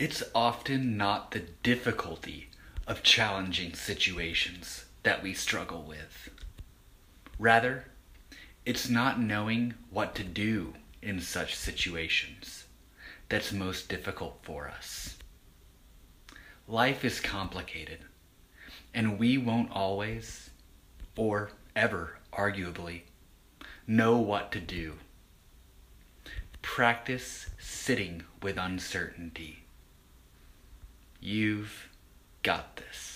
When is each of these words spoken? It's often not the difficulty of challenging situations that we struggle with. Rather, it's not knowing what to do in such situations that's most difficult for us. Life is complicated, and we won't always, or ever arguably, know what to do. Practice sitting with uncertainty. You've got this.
It's 0.00 0.22
often 0.34 0.96
not 0.96 1.32
the 1.32 1.40
difficulty 1.62 2.48
of 2.86 3.02
challenging 3.02 3.74
situations 3.74 4.86
that 5.02 5.22
we 5.22 5.34
struggle 5.34 5.82
with. 5.82 6.30
Rather, 7.38 7.84
it's 8.64 8.88
not 8.88 9.20
knowing 9.20 9.74
what 9.90 10.14
to 10.14 10.24
do 10.24 10.72
in 11.02 11.20
such 11.20 11.54
situations 11.54 12.64
that's 13.28 13.52
most 13.52 13.90
difficult 13.90 14.38
for 14.40 14.68
us. 14.68 15.18
Life 16.66 17.04
is 17.04 17.20
complicated, 17.20 17.98
and 18.94 19.18
we 19.18 19.36
won't 19.36 19.70
always, 19.70 20.48
or 21.14 21.50
ever 21.76 22.16
arguably, 22.32 23.02
know 23.86 24.16
what 24.16 24.50
to 24.52 24.60
do. 24.60 24.94
Practice 26.62 27.50
sitting 27.58 28.22
with 28.40 28.56
uncertainty. 28.56 29.64
You've 31.20 31.90
got 32.42 32.76
this. 32.76 33.09